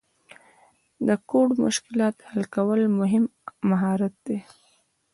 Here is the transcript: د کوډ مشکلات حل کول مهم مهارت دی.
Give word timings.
د 1.07 1.09
کوډ 1.29 1.49
مشکلات 1.65 2.15
حل 2.29 2.43
کول 2.55 2.81
مهم 2.99 3.23
مهارت 3.69 4.13
دی. 4.27 4.37